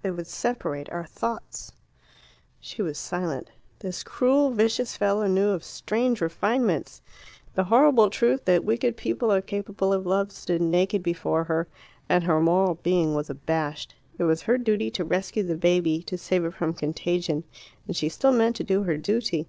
[0.00, 1.72] "They would separate our thoughts."
[2.58, 3.50] She was silent.
[3.80, 7.02] This cruel, vicious fellow knew of strange refinements.
[7.52, 11.68] The horrible truth, that wicked people are capable of love, stood naked before her,
[12.08, 13.94] and her moral being was abashed.
[14.16, 17.44] It was her duty to rescue the baby, to save it from contagion,
[17.86, 19.48] and she still meant to do her duty.